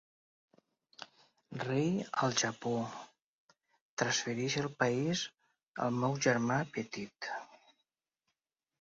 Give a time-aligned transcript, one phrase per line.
[1.65, 1.91] rei
[2.23, 2.73] al Japó,
[3.51, 5.25] transfereixo el país
[5.87, 7.33] al meu germà petit.